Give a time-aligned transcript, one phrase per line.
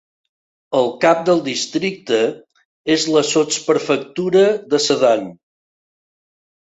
[0.77, 2.19] El cap del districte
[2.95, 4.43] és la sotsprefectura
[4.73, 5.31] de Sedan.